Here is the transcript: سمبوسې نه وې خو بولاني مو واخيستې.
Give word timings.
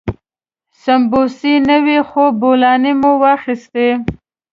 سمبوسې 0.83 1.53
نه 1.67 1.77
وې 1.85 1.99
خو 2.09 2.23
بولاني 2.41 2.93
مو 3.01 3.11
واخيستې. 3.23 3.87